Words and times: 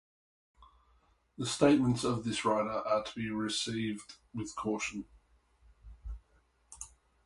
The 1.37 1.45
statements 1.45 2.03
of 2.03 2.23
this 2.23 2.43
writer 2.43 2.71
are 2.71 3.03
to 3.03 3.13
be 3.13 3.29
received 3.29 4.15
with 4.33 4.55
caution. 4.55 5.05